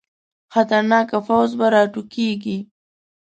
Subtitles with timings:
[0.53, 2.57] خطرناکه پوځ به راوټوکېږي.